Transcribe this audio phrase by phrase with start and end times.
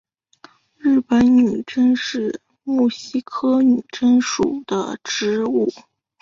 [0.77, 5.71] 日本女贞是木犀科女贞属的植物。